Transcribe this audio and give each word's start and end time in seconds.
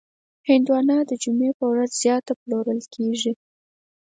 هندوانه 0.49 0.97
د 1.09 1.11
جمعې 1.23 1.51
په 1.59 1.65
ورځ 1.71 1.89
زیات 2.01 2.25
پلورل 2.41 2.81
کېږي. 2.95 3.31